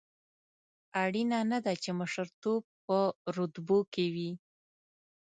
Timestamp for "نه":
1.51-1.59